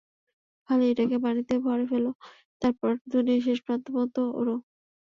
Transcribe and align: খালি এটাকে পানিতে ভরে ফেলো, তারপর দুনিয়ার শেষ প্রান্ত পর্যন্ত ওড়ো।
খালি 0.69 0.85
এটাকে 0.91 1.17
পানিতে 1.25 1.53
ভরে 1.65 1.85
ফেলো, 1.91 2.11
তারপর 2.61 2.91
দুনিয়ার 3.13 3.41
শেষ 3.47 3.57
প্রান্ত 3.65 3.85
পর্যন্ত 3.87 4.17
ওড়ো। 4.39 4.55